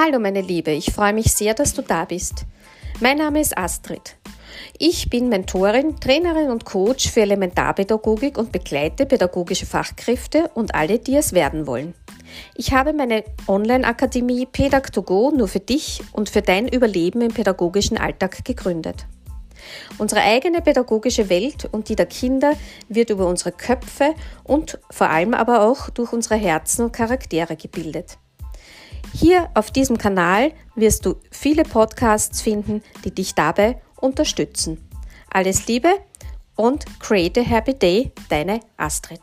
Hallo 0.00 0.20
meine 0.20 0.42
Liebe, 0.42 0.70
ich 0.70 0.92
freue 0.92 1.12
mich 1.12 1.32
sehr, 1.32 1.54
dass 1.54 1.74
du 1.74 1.82
da 1.82 2.04
bist. 2.04 2.44
Mein 3.00 3.18
Name 3.18 3.40
ist 3.40 3.58
Astrid. 3.58 4.14
Ich 4.78 5.10
bin 5.10 5.28
Mentorin, 5.28 5.98
Trainerin 5.98 6.50
und 6.50 6.64
Coach 6.64 7.10
für 7.10 7.22
Elementarpädagogik 7.22 8.38
und 8.38 8.52
begleite 8.52 9.06
pädagogische 9.06 9.66
Fachkräfte 9.66 10.52
und 10.54 10.72
alle, 10.76 11.00
die 11.00 11.16
es 11.16 11.32
werden 11.32 11.66
wollen. 11.66 11.94
Ich 12.54 12.72
habe 12.72 12.92
meine 12.92 13.24
Online-Akademie 13.48 14.46
Pedag2Go 14.46 15.36
nur 15.36 15.48
für 15.48 15.58
dich 15.58 16.00
und 16.12 16.30
für 16.30 16.42
dein 16.42 16.68
Überleben 16.68 17.20
im 17.20 17.34
pädagogischen 17.34 17.98
Alltag 17.98 18.44
gegründet. 18.44 19.04
Unsere 19.98 20.20
eigene 20.20 20.62
pädagogische 20.62 21.28
Welt 21.28 21.68
und 21.72 21.88
die 21.88 21.96
der 21.96 22.06
Kinder 22.06 22.52
wird 22.88 23.10
über 23.10 23.26
unsere 23.26 23.50
Köpfe 23.50 24.14
und 24.44 24.78
vor 24.92 25.10
allem 25.10 25.34
aber 25.34 25.62
auch 25.62 25.90
durch 25.90 26.12
unsere 26.12 26.36
Herzen 26.36 26.84
und 26.84 26.92
Charaktere 26.92 27.56
gebildet. 27.56 28.16
Hier 29.12 29.48
auf 29.54 29.70
diesem 29.70 29.98
Kanal 29.98 30.52
wirst 30.74 31.06
du 31.06 31.16
viele 31.30 31.64
Podcasts 31.64 32.40
finden, 32.40 32.82
die 33.04 33.14
dich 33.14 33.34
dabei 33.34 33.80
unterstützen. 33.96 34.88
Alles 35.30 35.66
Liebe 35.66 35.90
und 36.56 36.84
create 37.00 37.38
a 37.38 37.42
happy 37.42 37.74
day, 37.74 38.12
deine 38.28 38.60
Astrid. 38.76 39.20